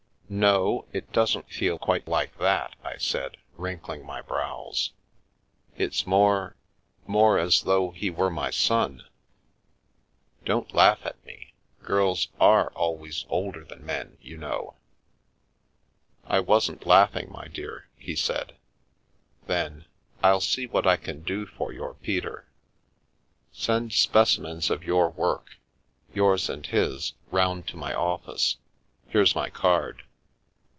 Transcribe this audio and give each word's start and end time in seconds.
"No, 0.41 0.87
it 0.93 1.11
doesn't 1.11 1.49
feel 1.51 1.77
quite 1.77 2.07
like 2.07 2.37
that," 2.37 2.77
I 2.85 2.95
said, 2.95 3.35
wrinkling 3.57 4.05
my 4.05 4.21
brows," 4.21 4.91
it's 5.75 6.07
more— 6.07 6.55
more 7.05 7.37
as 7.37 7.63
though 7.63 7.89
he 7.91 8.09
were 8.09 8.29
my 8.29 8.49
son. 8.49 8.99
The 8.99 9.03
Milky 9.03 9.03
Way 9.03 10.45
Don't 10.45 10.73
laugh 10.73 11.05
at 11.05 11.25
me— 11.25 11.53
girls 11.83 12.29
are 12.39 12.71
always 12.77 13.25
older 13.27 13.65
than 13.65 13.85
men, 13.85 14.17
you 14.21 14.37
know."" 14.37 14.75
I 16.23 16.39
wasn't 16.39 16.87
laughing, 16.87 17.29
my 17.29 17.49
dear/' 17.49 17.87
he 17.97 18.15
said. 18.15 18.55
Then," 19.47 19.79
111 20.23 20.41
see 20.43 20.65
what 20.65 20.87
I 20.87 20.95
can 20.95 21.23
do 21.23 21.45
for 21.45 21.73
your 21.73 21.95
Peter. 21.95 22.47
Send 23.51 23.91
specimens 23.91 24.69
of 24.69 24.85
your 24.85 25.09
work— 25.09 25.57
yours 26.15 26.49
and 26.49 26.65
his— 26.65 27.15
round 27.31 27.67
to 27.67 27.75
my 27.75 27.93
office. 27.93 28.55
Here's 29.09 29.35
my 29.35 29.49
card. 29.49 30.03